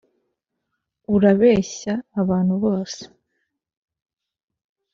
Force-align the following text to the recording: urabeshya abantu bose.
urabeshya 1.15 1.93
abantu 2.21 2.53
bose. 2.63 3.01